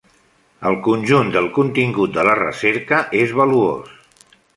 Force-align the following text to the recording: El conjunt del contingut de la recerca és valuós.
El 0.69 0.77
conjunt 0.85 1.29
del 1.35 1.49
contingut 1.57 2.15
de 2.15 2.23
la 2.29 2.33
recerca 2.39 3.03
és 3.25 3.35
valuós. 3.41 3.93